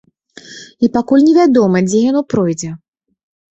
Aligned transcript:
І 0.87 0.89
пакуль 0.95 1.27
не 1.27 1.35
вядома, 1.39 1.83
дзе 1.91 1.99
яно 2.09 2.21
пройдзе. 2.37 2.75